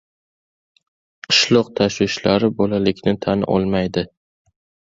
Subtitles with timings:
[1.27, 4.09] Qishloqning tashvishlari bolalikni tan olmaydi.